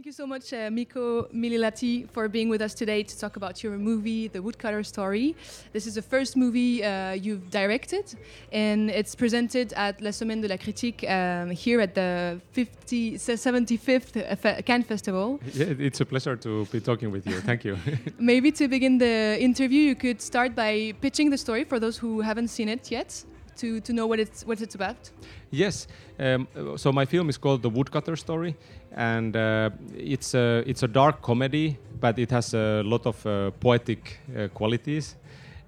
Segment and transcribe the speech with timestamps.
[0.00, 3.62] Thank you so much, uh, Mikko Myllylahti, for being with us today to talk about
[3.62, 5.36] your movie, The Woodcutter Story.
[5.74, 8.14] This is the first movie uh, you've directed,
[8.50, 14.64] and it's presented at La Semaine de la Critique um, here at the 50, 75th
[14.64, 15.38] Cannes Festival.
[15.52, 17.38] Yeah, it's a pleasure to be talking with you.
[17.42, 17.76] Thank you.
[18.18, 22.22] Maybe to begin the interview, you could start by pitching the story for those who
[22.22, 23.22] haven't seen it yet.
[23.56, 25.10] To, to know what it's what it's about.
[25.50, 25.86] Yes,
[26.18, 28.56] um, so my film is called The Woodcutter Story,
[28.96, 33.50] and uh, it's a it's a dark comedy, but it has a lot of uh,
[33.60, 35.16] poetic uh, qualities,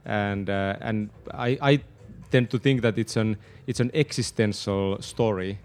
[0.05, 1.81] and uh, and I, I
[2.31, 5.59] tend to think that it's an it's an existential story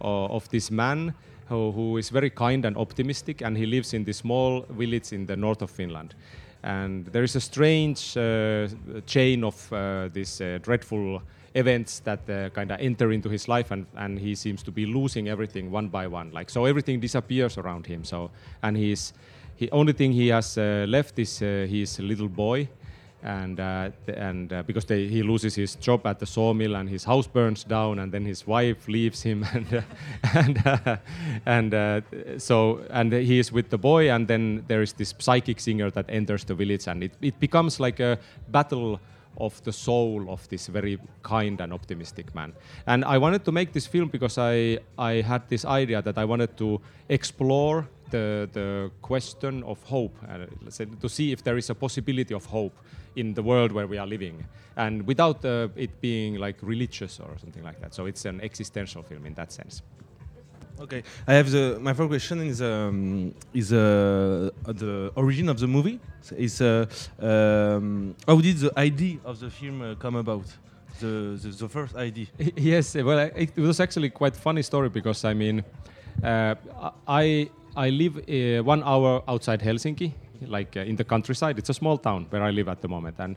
[0.00, 1.14] of, of this man
[1.48, 5.26] who, who is very kind and optimistic, and he lives in this small village in
[5.26, 6.14] the north of Finland.
[6.62, 8.68] And there is a strange uh,
[9.04, 11.20] chain of uh, this dreadful
[11.54, 14.86] events that uh, kind of enter into his life and, and he seems to be
[14.86, 16.30] losing everything one by one.
[16.32, 18.04] Like so everything disappears around him.
[18.04, 18.30] So
[18.62, 19.12] and he's
[19.58, 22.68] the only thing he has uh, left is uh, his little boy.
[23.24, 27.04] And uh, and uh, because they, he loses his job at the sawmill and his
[27.04, 29.46] house burns down and then his wife leaves him.
[30.34, 30.58] And
[31.46, 35.60] and and so and he is with the boy and then there is this psychic
[35.60, 38.98] singer that enters the village and it, it becomes like a battle
[39.36, 42.52] of the soul of this very kind and optimistic man.
[42.86, 46.24] And I wanted to make this film because I, I had this idea that I
[46.24, 50.46] wanted to explore the, the question of hope, uh,
[51.00, 52.76] to see if there is a possibility of hope
[53.16, 54.44] in the world where we are living,
[54.76, 57.94] and without uh, it being like religious or something like that.
[57.94, 59.82] So it's an existential film in that sense.
[60.80, 65.66] Okay, I have the my first question is um, is uh, the origin of the
[65.66, 66.00] movie.
[66.36, 66.86] Is uh,
[67.20, 70.44] um, how did the idea of the film uh, come about?
[71.00, 72.26] The, the, the first idea.
[72.56, 75.64] Yes, well, it was actually quite funny story because I mean,
[76.22, 76.54] uh,
[77.06, 80.12] I I live uh, one hour outside Helsinki,
[80.46, 81.58] like uh, in the countryside.
[81.58, 83.36] It's a small town where I live at the moment, and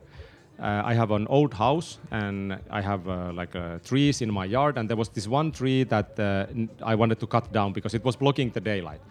[0.60, 4.46] uh, I have an old house and I have uh, like uh, trees in my
[4.46, 4.78] yard.
[4.78, 6.46] And there was this one tree that uh,
[6.84, 9.02] I wanted to cut down because it was blocking the daylight.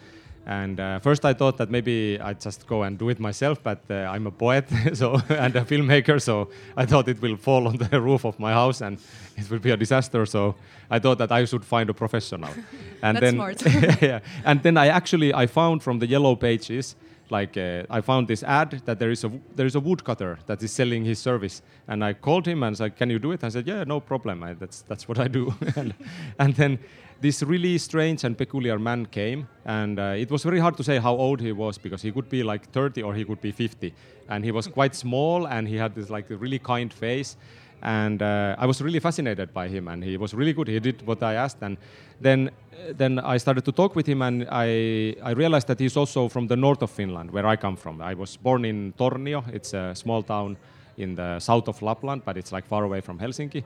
[0.47, 3.81] And uh, first I thought that maybe I'd just go and do it myself, but
[3.89, 7.77] uh, I'm a poet so and a filmmaker, so I thought it will fall on
[7.79, 8.99] the roof of my house and
[9.37, 10.27] it will be a disaster.
[10.27, 10.55] So
[10.91, 12.51] I thought that I should find a professional.
[13.03, 14.03] And That's then, smart.
[14.03, 16.97] yeah, and then I actually I found from the yellow pages
[17.31, 20.63] like uh, I found this ad that there is a there is a woodcutter that
[20.63, 23.49] is selling his service, and I called him and said, "Can you do it?" I
[23.49, 24.43] said, "Yeah, no problem.
[24.43, 25.95] I, that's that's what I do." and,
[26.39, 26.79] and, then
[27.21, 30.99] this really strange and peculiar man came, and uh, it was very hard to say
[30.99, 33.95] how old he was because he could be like 30 or he could be 50,
[34.29, 37.37] and he was quite small and he had this like really kind face
[37.85, 40.69] and uh, I was really fascinated by him, and he was really good.
[40.69, 41.77] He did what I asked, and
[42.21, 42.51] then
[42.99, 46.49] then I started to talk with him, and I I realized that he's also from
[46.49, 48.01] the north of Finland, where I come from.
[48.01, 49.45] I was born in Tornio.
[49.53, 50.57] It's a small town
[50.97, 53.65] in the south of Lapland, but it's like far away from Helsinki,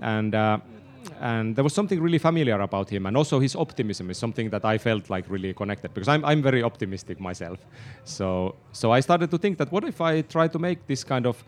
[0.00, 0.34] and.
[0.34, 0.58] Uh,
[1.20, 4.66] and there was something really familiar about him, and also his optimism is something that
[4.66, 7.58] I felt like really connected because I'm, I'm very optimistic myself.
[8.04, 11.26] So, so I started to think that what if I try to make this kind
[11.26, 11.42] of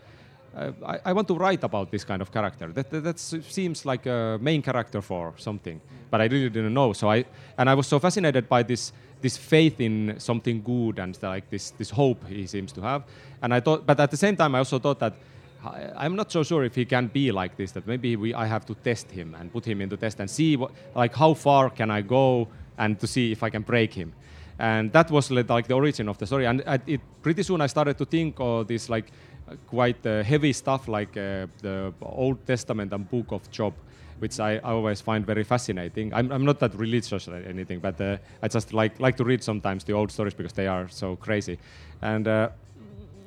[0.55, 2.71] Uh, I, I, want to write about this kind of character.
[2.71, 5.81] That, that, that seems like a main character for something,
[6.11, 6.93] but I really didn't know.
[6.93, 7.25] So I
[7.57, 11.71] and I was so fascinated by this this faith in something good and like this
[11.71, 13.03] this hope he seems to have.
[13.41, 15.13] And I thought, but at the same time, I also thought that
[15.95, 17.71] I'm not so sure if he can be like this.
[17.71, 20.55] That maybe we I have to test him and put him into test and see
[20.55, 22.47] what like how far can I go
[22.77, 24.13] and to see if I can break him.
[24.59, 26.45] And that was like the origin of the story.
[26.45, 29.11] And it pretty soon I started to think of this like
[29.67, 33.73] quite uh, heavy stuff like uh, the Old Testament and Book of Job,
[34.19, 36.13] which I, I always find very fascinating.
[36.13, 39.43] I'm, I'm not that religious or anything, but uh, I just like like to read
[39.43, 41.57] sometimes the old stories because they are so crazy,
[42.01, 42.27] and.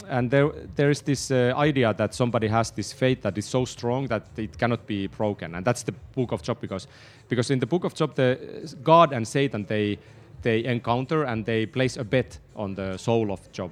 [0.08, 4.06] and there, there is this idea that somebody has this faith that is so strong
[4.06, 6.86] that it cannot be broken, and that's the Book of Job because,
[7.28, 8.38] because in the Book of Job, the
[8.84, 9.98] God and Satan they
[10.42, 13.70] they encounter and they place a bet on the soul of Job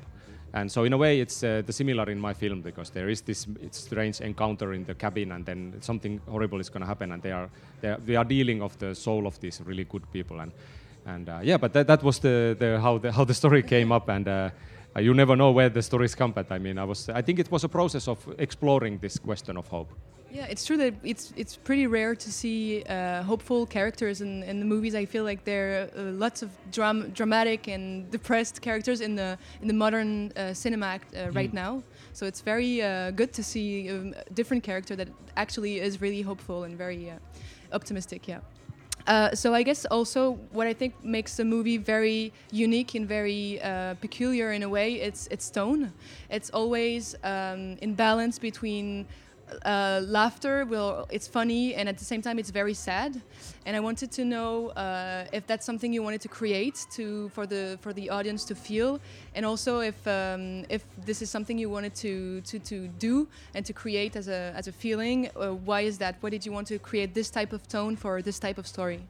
[0.54, 3.22] and so in a way, it's uh, the similar in my film because there is
[3.22, 7.20] this strange encounter in the cabin, and then something horrible is going to happen, and
[7.22, 10.38] they are, they are we are dealing of the soul of these really good people,
[10.38, 10.52] and
[11.06, 13.90] and uh, yeah, but that, that was the, the how the how the story came
[13.90, 14.50] up, and uh,
[14.96, 16.30] you never know where the stories come.
[16.30, 19.56] But I mean, I was I think it was a process of exploring this question
[19.56, 19.92] of hope.
[20.34, 24.58] Yeah, it's true that it's it's pretty rare to see uh, hopeful characters in, in
[24.58, 24.96] the movies.
[24.96, 29.38] I feel like there are uh, lots of dram dramatic and depressed characters in the
[29.62, 31.62] in the modern uh, cinema act, uh, right mm.
[31.64, 31.82] now.
[32.14, 36.64] So it's very uh, good to see a different character that actually is really hopeful
[36.64, 37.18] and very uh,
[37.72, 38.26] optimistic.
[38.26, 38.40] Yeah.
[39.06, 43.60] Uh, so I guess also what I think makes the movie very unique and very
[43.62, 45.92] uh, peculiar in a way, it's its tone.
[46.28, 49.06] It's always um, in balance between
[49.64, 50.64] uh, laughter.
[50.64, 53.20] Well, it's funny, and at the same time, it's very sad.
[53.66, 57.46] And I wanted to know uh, if that's something you wanted to create to for
[57.46, 59.00] the for the audience to feel,
[59.34, 63.64] and also if um, if this is something you wanted to to, to do and
[63.66, 65.30] to create as a as a feeling.
[65.36, 66.16] Uh, why is that?
[66.20, 69.00] Why did you want to create this type of tone for this type of story?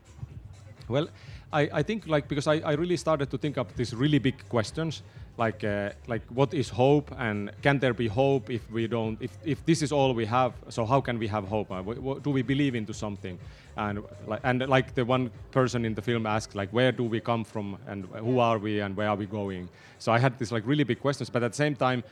[0.89, 1.09] Well,
[1.53, 4.37] I, I think like because I, I really started to think of these really big
[4.49, 5.03] questions
[5.37, 9.37] like uh, like what is hope and can there be hope if we don't if,
[9.45, 11.71] if this is all we have so how can we have hope?
[11.71, 11.83] Uh,
[12.23, 13.39] do we believe into something?
[13.77, 17.21] And like and like the one person in the film asks like where do we
[17.21, 19.69] come from and who are we and where are we going?
[19.99, 22.05] So i had these like really big questions but at the same time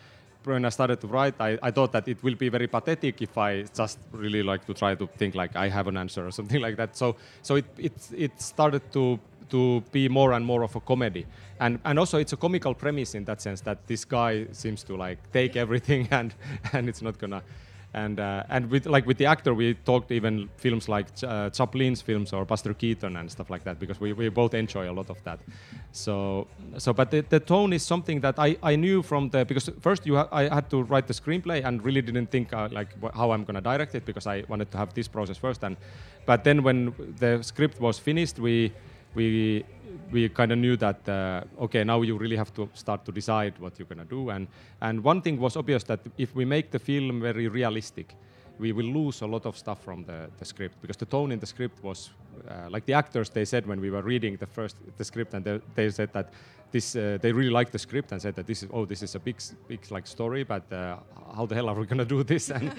[0.45, 3.39] when I started to write, I, I thought that it will be very pathetic if
[3.39, 6.61] I just really like to try to think like I have an answer or something
[6.67, 6.97] like that.
[6.97, 9.19] So so it it it started to
[9.53, 11.27] to be more and more of a comedy.
[11.61, 14.97] And, and also it's a comical premise in that sense that this guy seems to
[14.97, 16.35] like take everything and,
[16.73, 17.43] and it's not gonna
[17.95, 22.01] and uh, and with like with the actor we talked even films like uh, Chaplin's
[22.01, 25.11] films or Buster Keaton and stuff like that because we, we both enjoy a lot
[25.11, 25.39] of that
[25.93, 26.47] so
[26.79, 30.07] so but the, the tone is something that I, I knew from the because first
[30.07, 33.15] you ha- I had to write the screenplay and really didn't think uh, like wh-
[33.15, 35.77] how I'm gonna direct it because I wanted to have this process first and
[36.25, 38.73] but then when the script was finished we
[39.15, 39.65] we
[40.11, 43.59] we kind of knew that uh, okay now you really have to start to decide
[43.59, 44.31] what you're going to do.
[44.31, 44.47] And
[44.81, 48.15] and one thing was obvious that if we make the film very realistic
[48.59, 51.39] we will lose a lot of stuff from the, the script because the tone in
[51.39, 52.11] the script was
[52.49, 55.45] uh, like the actors they said when we were reading the first the script and
[55.45, 56.33] they, they said that
[56.71, 59.15] this uh, they really liked the script and said that this is oh this is
[59.15, 59.37] a big
[59.69, 60.97] big like story but uh,
[61.35, 62.51] how the hell are we to do this?
[62.51, 62.73] And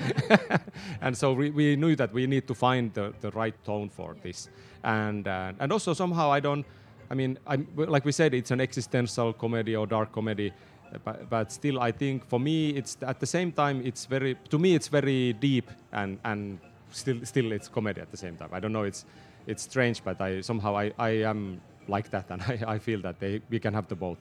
[1.01, 4.15] and so we, we knew that we need to find the, the right tone for
[4.21, 4.49] this.
[4.83, 6.65] And uh, and also somehow I don't
[7.09, 10.51] I mean I'm, like we said it's an existential comedy or dark comedy
[11.03, 14.59] but, but still I think for me it's at the same time it's very to
[14.59, 16.59] me it's very deep and and
[16.91, 19.05] still still it's comedy at the same time I don't know it's
[19.47, 23.19] it's strange but I somehow I, I am like that and I, I feel that
[23.19, 24.19] they, we can have the both.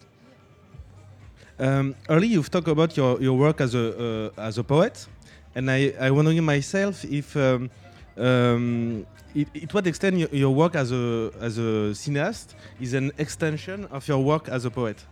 [1.58, 5.06] Um, early you've talked about your, your work as a uh, as a poet,
[5.54, 7.70] and I I wondering myself if um,
[8.16, 13.12] um, it, it what extent your, your work as a as a cineast is an
[13.18, 15.04] extension of your work as a poet.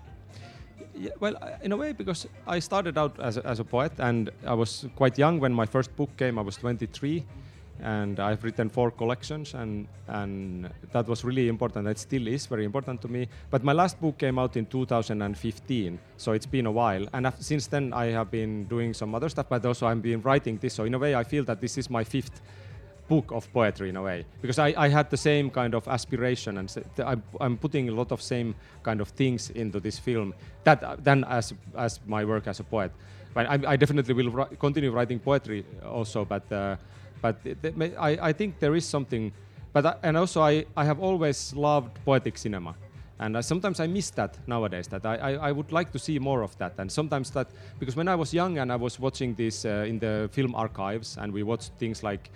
[1.00, 4.28] Yeah, well, in a way, because I started out as a, as a poet, and
[4.46, 6.38] I was quite young when my first book came.
[6.38, 7.24] I was 23,
[7.82, 11.88] and I've written four collections, and and that was really important.
[11.88, 13.28] It still is very important to me.
[13.48, 17.06] But my last book came out in 2015, so it's been a while.
[17.14, 20.58] And since then, I have been doing some other stuff, but also I've been writing
[20.58, 20.74] this.
[20.74, 22.42] So in a way, I feel that this is my fifth
[23.12, 26.58] book of poetry in a way because I, I had the same kind of aspiration
[26.58, 26.66] and
[27.10, 30.34] I'm, I'm putting a lot of same kind of things into this film
[30.64, 31.52] that uh, then as
[31.86, 32.92] as my work as a poet
[33.34, 36.76] but I, I definitely will continue writing poetry also but uh,
[37.22, 37.36] but
[37.98, 39.32] I, I think there is something,
[39.72, 42.74] but I, and also I, I have always loved poetic cinema.
[43.18, 44.88] And sometimes I miss that nowadays.
[44.88, 46.72] That I, I, I, would like to see more of that.
[46.78, 47.48] And sometimes that
[47.78, 51.18] because when I was young and I was watching this uh, in the film archives,
[51.18, 52.30] and we watched things like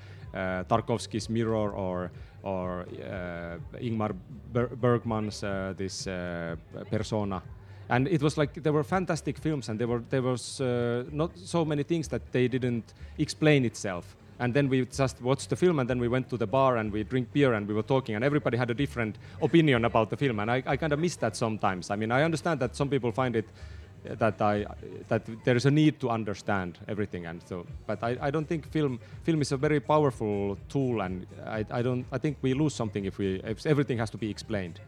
[0.69, 2.10] Tarkovsky's Mirror or
[2.42, 4.14] or uh, Ingmar
[4.52, 6.56] Ber Bergman's uh, this uh,
[6.90, 7.42] Persona,
[7.88, 11.30] and it was like there were fantastic films, and there were there was uh, not
[11.38, 14.16] so many things that they didn't explain itself.
[14.40, 16.92] And then we just watched the film and then we went to the bar and
[16.92, 20.16] we drink beer and we were talking and everybody had a different opinion about the
[20.16, 20.40] film.
[20.40, 21.90] And I, I kind of miss that sometimes.
[21.90, 24.66] I mean, I understand that some people find it uh, that I
[25.08, 28.70] that there is a need to understand everything and so but I, I don't think
[28.70, 32.75] film film is a very powerful tool and I, I don't I think we lose
[32.75, 34.80] something if we if everything has to be explained.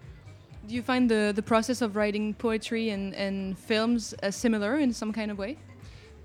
[0.66, 4.92] Do you find the, the process of writing poetry and, and films uh, similar in
[4.92, 5.56] some kind of way?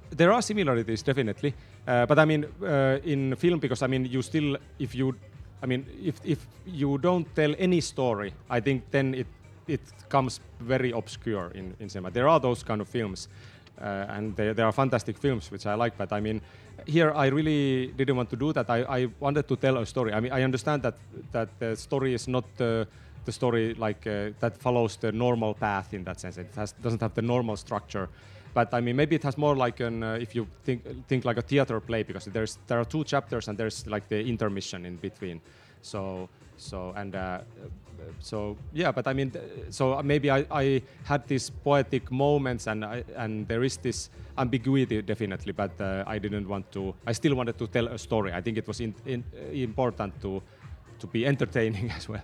[0.09, 1.53] There are similarities, definitely.
[1.87, 5.15] Uh, but I mean, uh, in film, because I mean, you still, if you,
[5.61, 9.27] I mean, if if you don't tell any story, I think then it
[9.71, 12.11] it comes very obscure in in cinema.
[12.11, 13.29] There are those kind of films,
[13.81, 15.97] uh, and there, there are fantastic films which I like.
[15.97, 16.41] But I mean,
[16.87, 18.69] here I really didn't want to do that.
[18.69, 20.13] I, I wanted to tell a story.
[20.13, 20.95] I mean, I understand that
[21.31, 22.87] that the story is not the
[23.25, 26.37] the story like uh, that follows the normal path in that sense.
[26.37, 28.09] It has, doesn't have the normal structure.
[28.53, 31.37] But I mean, maybe it has more like an uh, if you think think like
[31.37, 34.97] a theater play because there's there are two chapters and there's like the intermission in
[34.97, 35.41] between.
[35.81, 37.39] So so and uh,
[38.19, 38.91] so yeah.
[38.91, 39.31] But I mean,
[39.69, 45.01] so maybe I, I had these poetic moments and I, and there is this ambiguity
[45.01, 45.53] definitely.
[45.53, 46.93] But uh, I didn't want to.
[47.05, 48.33] I still wanted to tell a story.
[48.33, 50.41] I think it was in, in, important to
[50.99, 52.23] to be entertaining as well.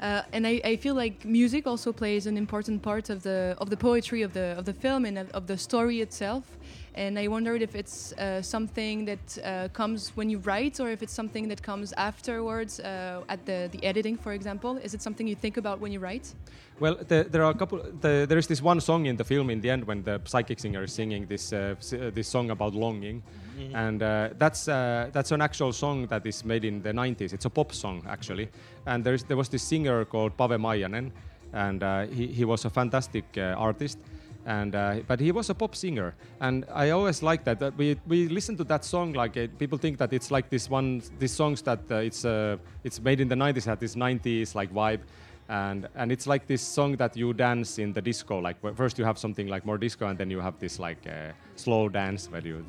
[0.00, 3.68] Uh, and I, I, feel like music also plays an important part of the of
[3.68, 6.44] the poetry of the of the film and of, of the story itself.
[6.98, 11.00] And I wondered if it's uh, something that uh, comes when you write, or if
[11.00, 14.76] it's something that comes afterwards uh, at the the editing, for example.
[14.82, 16.34] Is it something you think about when you write?
[16.80, 17.78] Well, the, there are a couple.
[18.00, 20.58] The, there is this one song in the film in the end when the psychic
[20.58, 21.74] singer is singing this uh,
[22.14, 23.76] this song about longing, mm-hmm.
[23.76, 27.32] and uh, that's uh, that's an actual song that is made in the 90s.
[27.32, 28.48] It's a pop song actually,
[28.86, 31.12] and there is there was this singer called Pave Maijanen,
[31.52, 33.98] and uh, he he was a fantastic uh, artist.
[34.48, 37.60] And uh, but he was a pop singer, and I always like that.
[37.60, 41.02] that we we listen to that song like people think that it's like this one
[41.18, 42.24] these songs that it's
[42.82, 45.00] it's made in the 90s had this 90s like vibe
[45.48, 49.04] and and it's like this song that you dance in the disco like first you
[49.04, 52.42] have something like more disco and then you have this like uh, slow dance where
[52.42, 52.62] you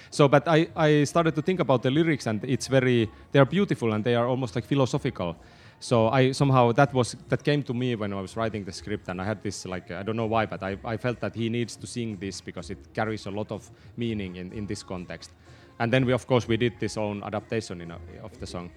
[0.10, 3.44] so but I, I started to think about the lyrics and it's very they are
[3.44, 5.36] beautiful and they are almost like philosophical
[5.84, 9.08] so I somehow that was that came to me when I was writing the script
[9.08, 11.50] and I had this like I don't know why but I, I felt that he
[11.50, 15.30] needs to sing this because it carries a lot of meaning in, in this context
[15.78, 18.70] and then we of course we did this own adaptation in of the song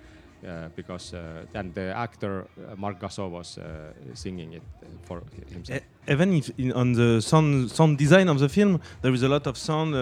[0.45, 3.57] uh, because uh, then the actor uh, Marc Gassot was
[4.13, 4.63] singing it
[5.03, 5.81] for himself.
[6.09, 9.57] Even in, on the sound sound design of the film, there is a lot of
[9.57, 9.95] sound.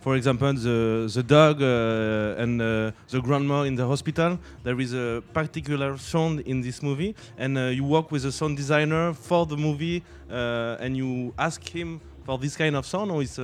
[0.00, 4.38] For example, the the dog and the grandma in the hospital.
[4.62, 9.12] There is a particular sound in this movie, and you work with a sound designer
[9.12, 13.38] for the movie, and you ask him for this kind of sound, or it's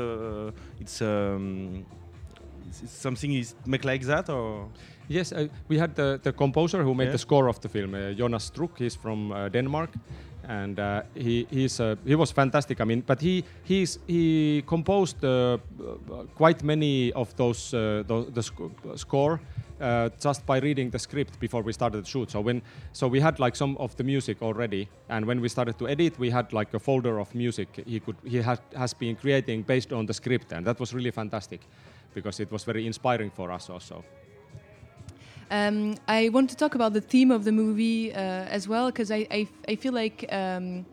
[0.81, 1.85] it's, um,
[2.69, 4.69] it's something is make like that, or
[5.09, 7.13] Yes, uh, we had the, the composer who made yeah.
[7.13, 8.79] the score of the film, uh, Jonas Struck.
[8.79, 9.91] He's from uh, Denmark,
[10.49, 12.81] and uh, he he's uh, he was fantastic.
[12.81, 15.59] I mean, but he he's he composed uh,
[16.35, 18.55] quite many of those the, the sc
[18.97, 19.41] score.
[20.21, 23.39] just by reading the script before we started to shoot, so when so we had
[23.41, 26.73] like some of the music already, and when we started to edit, we had like
[26.75, 30.53] a folder of music he could he had, has been creating based on the script,
[30.53, 31.61] and that was really fantastic,
[32.15, 34.05] because it was very inspiring for us also.
[35.51, 39.11] Um, I want to talk about the theme of the movie uh, as well because
[39.11, 40.87] I, I, I, feel like um,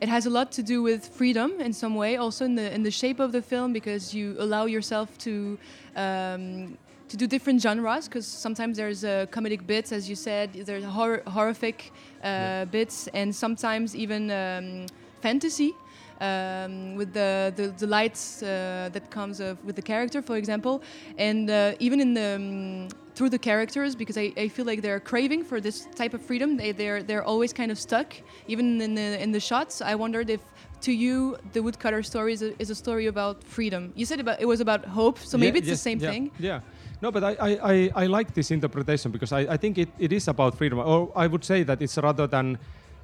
[0.00, 2.82] it has a lot to do with freedom in some way, also in the in
[2.82, 5.58] the shape of the film because you allow yourself to.
[5.96, 10.82] Um, to do different genres because sometimes there's uh, comedic bits, as you said, there's
[10.82, 12.64] horror, horrific uh, yeah.
[12.64, 14.86] bits, and sometimes even um,
[15.20, 15.74] fantasy.
[16.20, 20.80] Um, with the the, the lights uh, that comes with the character, for example,
[21.18, 22.88] and uh, even in the um,
[23.22, 26.56] through the characters because I, I feel like they're craving for this type of freedom.
[26.56, 28.08] They they're they're always kind of stuck,
[28.48, 29.80] even in the in the shots.
[29.80, 30.40] I wondered if
[30.86, 33.92] to you the woodcutter story is a, is a story about freedom.
[33.94, 36.30] You said about it was about hope, so maybe it's yes, the same yeah, thing.
[36.40, 36.60] Yeah.
[37.00, 40.12] No, but I, I, I, I like this interpretation because I, I think it, it
[40.12, 40.78] is about freedom.
[40.78, 42.58] Or I would say that it's rather than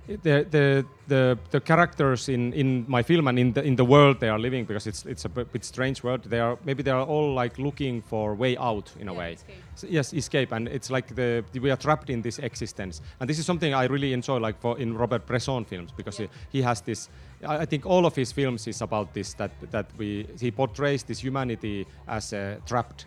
[0.08, 4.20] the, the the the characters in in my film and in the in the world
[4.20, 7.04] they are living because it's it's a bit strange world they are maybe they are
[7.04, 9.56] all like looking for way out in a way escape.
[9.74, 13.38] So, yes escape and it's like the we are trapped in this existence and this
[13.38, 16.28] is something i really enjoy like for in robert bresson films because yeah.
[16.50, 17.08] he, he has this
[17.46, 21.02] I, I think all of his films is about this that that we he portrays
[21.02, 23.06] this humanity as a trapped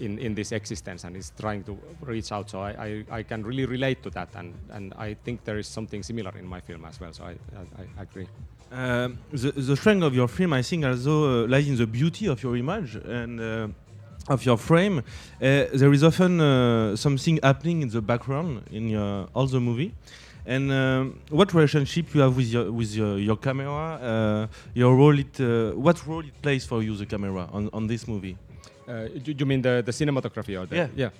[0.00, 2.50] in, in this existence and is trying to reach out.
[2.50, 5.66] So I, I, I, can really relate to that, and, and I think there is
[5.66, 7.12] something similar in my film as well.
[7.12, 8.26] So I, I, I agree.
[8.70, 12.26] Um, the, the strength of your film, I think, also uh, lies in the beauty
[12.26, 13.68] of your image and uh,
[14.28, 14.98] of your frame.
[14.98, 15.02] Uh,
[15.72, 19.94] there is often uh, something happening in the background in your, all the movie.
[20.44, 23.68] And what relationship you have with your with your, your camera?
[24.00, 28.08] Uh, your role it what role it plays for you the camera on, on this
[28.08, 28.38] movie?
[28.88, 30.88] Uh, you, you, mean the, the cinematography or the, yeah.
[30.96, 31.10] Yeah.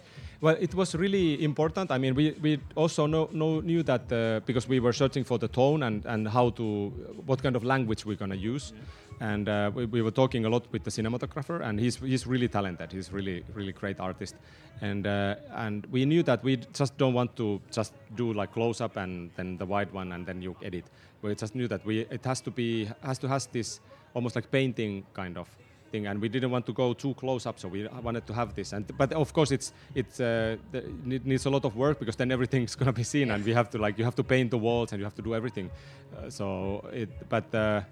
[0.40, 1.90] Well it was really important.
[1.90, 5.38] I mean we, we also know, know knew that uh, because we were searching for
[5.38, 6.88] the tone and, and how to
[7.26, 8.72] what kind of language we're going to use.
[8.75, 8.82] Yeah.
[9.20, 12.48] and uh, we, we, were talking a lot with the cinematographer and he's, he's really
[12.48, 12.92] talented.
[12.92, 14.37] He's really really great artist.
[14.80, 18.80] And uh, and we knew that we just don't want to just do like close
[18.80, 20.84] up and then the wide one and then you edit.
[21.22, 23.80] We just knew that we it has to be has to has this
[24.14, 25.48] almost like painting kind of
[25.90, 28.54] thing, and we didn't want to go too close up, so we wanted to have
[28.54, 28.73] this.
[28.73, 32.30] And but of course, it's it's uh, it needs a lot of work because then
[32.30, 34.92] everything's gonna be seen, and we have to like you have to paint the walls
[34.92, 35.71] and you have to do everything.
[36.16, 37.54] Uh, so it, but.
[37.54, 37.83] Uh,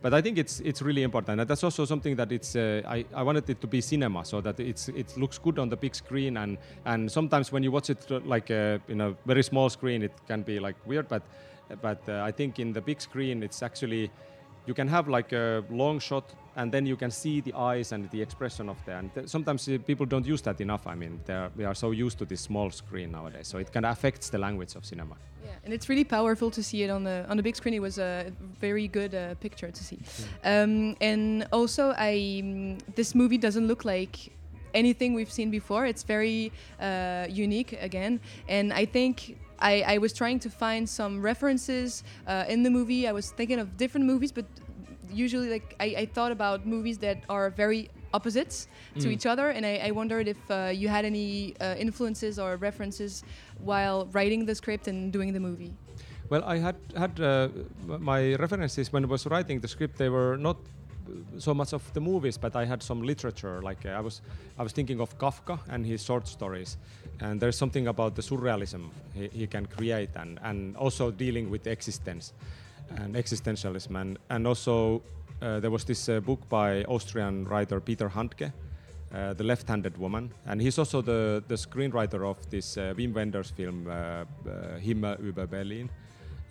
[0.00, 2.54] but I think it's it's really important, and that's also something that it's.
[2.54, 5.68] Uh, I, I wanted it to be cinema, so that it's it looks good on
[5.68, 9.42] the big screen, and and sometimes when you watch it like uh, in a very
[9.42, 11.22] small screen, it can be like weird, but
[11.82, 14.10] but uh, I think in the big screen, it's actually
[14.68, 16.24] you can have like a long shot
[16.56, 19.68] and then you can see the eyes and the expression of the and th- sometimes
[19.68, 21.20] uh, people don't use that enough i mean
[21.56, 24.38] we are so used to this small screen nowadays so it kind of affects the
[24.38, 27.42] language of cinema Yeah, and it's really powerful to see it on the on the
[27.42, 27.74] big screen.
[27.74, 29.98] It was a very good uh, picture to see.
[30.44, 32.12] Um, and also, I
[32.98, 34.14] this movie doesn't look like
[34.74, 35.82] anything we've seen before.
[35.92, 39.36] It's very uh, unique again, and I think.
[39.58, 43.08] I, I was trying to find some references uh, in the movie.
[43.08, 44.46] I was thinking of different movies, but
[45.12, 48.68] usually, like I, I thought about movies that are very opposites
[49.00, 49.12] to Mm.
[49.12, 53.22] each other, and I, I wondered if uh, you had any uh, influences or references
[53.60, 55.72] while writing the script and doing the movie.
[56.30, 57.48] Well, I had had uh,
[58.00, 59.96] my references when I was writing the script.
[59.98, 63.60] They were not uh, so much of the movies, but I had some literature.
[63.62, 64.20] Like uh, I was,
[64.58, 66.76] I was thinking of Kafka and his short stories,
[67.20, 71.66] and there's something about the surrealism he, he can create, and and also dealing with
[71.66, 72.32] existence
[72.96, 75.02] and existentialism, and and also
[75.42, 78.52] uh, there was this uh, book by Austrian writer Peter Handke.
[79.10, 83.50] Uh, the left-handed woman, and he's also the, the screenwriter of this uh, Wim Wenders
[83.50, 84.24] film uh, uh,
[84.78, 85.88] Himmel über Berlin,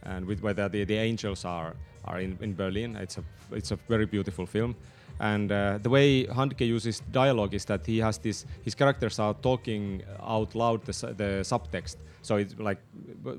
[0.01, 2.95] and with whether the, the angels are are in, in Berlin.
[2.95, 4.75] It's a it's a very beautiful film,
[5.19, 9.33] and uh, the way Handke uses dialogue is that he has this his characters are
[9.33, 12.79] talking out loud the, su- the subtext, so it's like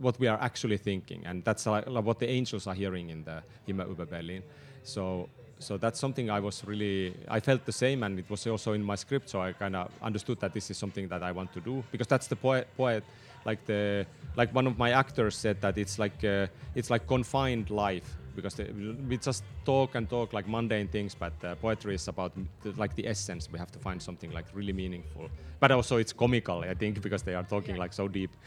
[0.00, 3.42] what we are actually thinking, and that's like what the angels are hearing in the
[3.66, 4.42] Himmel über Berlin.
[4.82, 5.28] So
[5.60, 8.82] so that's something I was really I felt the same, and it was also in
[8.82, 9.28] my script.
[9.28, 12.06] So I kind of understood that this is something that I want to do because
[12.06, 13.04] that's the poet poet
[13.44, 14.06] like the
[14.36, 18.54] like one of my actors said that it's like uh, it's like confined life because
[18.54, 18.64] the,
[19.08, 22.94] we just talk and talk like mundane things, but uh, poetry is about the, like
[22.94, 23.50] the essence.
[23.52, 25.28] We have to find something like really meaningful,
[25.58, 26.60] but also it's comical.
[26.60, 28.30] I think because they are talking like so deep.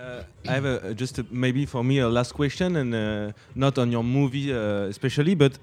[0.00, 3.76] Uh, I have a, just a, maybe for me a last question, and uh, not
[3.76, 5.58] on your movie uh, especially, but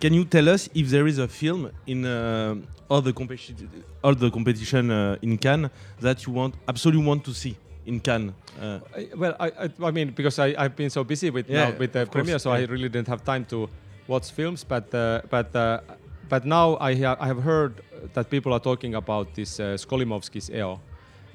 [0.00, 2.56] can you tell us if there is a film in uh,
[2.90, 3.70] all the competition,
[4.02, 8.32] all the competition uh, in Cannes that you want absolutely want to see in Cannes?
[8.60, 11.70] Uh, I, well, I, I, I mean, because I, I've been so busy with Yeah,
[11.70, 13.68] now, with the of course, premiere, so I really didn't have time to
[14.08, 14.64] watch films.
[14.64, 15.80] But uh, but uh,
[16.28, 17.80] but now I ha- I have heard
[18.14, 20.80] that people are talking about this uh, Skolimowski's EO,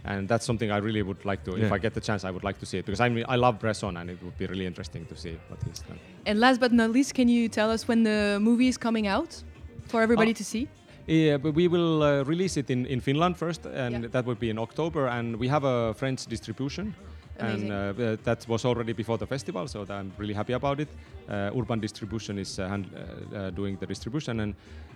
[0.06, 1.56] and that's something I really would like to.
[1.56, 3.36] If I get the chance, I would like to see it because I mean I
[3.38, 6.00] love Bresson, and it would be really interesting to see what he's done.
[6.26, 9.44] And last but not least, can you tell us when the movie is coming out
[9.88, 10.34] for everybody Oh.
[10.42, 10.68] to see?
[11.08, 14.12] Yeah, but we will uh, release it in, in Finland first, and Yeah.
[14.12, 15.08] that will be in October.
[15.08, 16.94] And we have a French distribution,
[17.40, 17.72] Amazing.
[17.72, 20.88] and uh, uh, that was already before the festival, so I'm really happy about it.
[21.30, 24.56] Uh, Urban Distribution is uh, hand, uh, doing the distribution, and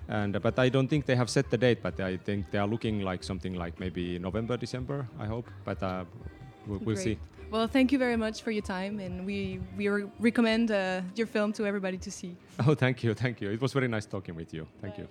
[0.10, 2.60] and uh, but I don't think they have set the date, but I think they
[2.60, 5.08] are looking like something like maybe November, December.
[5.20, 6.06] I hope, but uh,
[6.68, 7.18] we'll, we'll see.
[7.52, 11.28] Well, thank you very much for your time, and we we re- recommend uh, your
[11.28, 12.36] film to everybody to see.
[12.68, 13.52] Oh, thank you, thank you.
[13.52, 14.66] It was very nice talking with you.
[14.82, 15.08] Thank you.